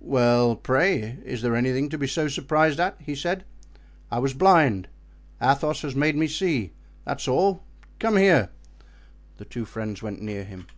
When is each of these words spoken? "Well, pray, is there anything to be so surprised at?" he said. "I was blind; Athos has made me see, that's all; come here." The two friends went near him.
"Well, 0.00 0.56
pray, 0.56 1.18
is 1.26 1.42
there 1.42 1.54
anything 1.54 1.90
to 1.90 1.98
be 1.98 2.06
so 2.06 2.26
surprised 2.26 2.80
at?" 2.80 2.96
he 3.00 3.14
said. 3.14 3.44
"I 4.10 4.18
was 4.18 4.32
blind; 4.32 4.88
Athos 5.42 5.82
has 5.82 5.94
made 5.94 6.16
me 6.16 6.26
see, 6.26 6.72
that's 7.04 7.28
all; 7.28 7.62
come 7.98 8.16
here." 8.16 8.48
The 9.36 9.44
two 9.44 9.66
friends 9.66 10.02
went 10.02 10.22
near 10.22 10.42
him. 10.44 10.68